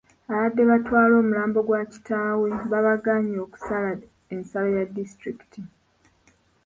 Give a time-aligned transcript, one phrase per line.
[0.31, 3.89] Ababadde batwala omulambo gwa kitaabwe babagaanyi okusala
[4.33, 5.61] ensalo ya disitulikiti.